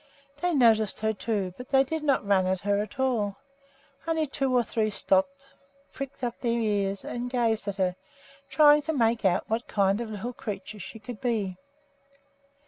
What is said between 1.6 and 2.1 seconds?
they did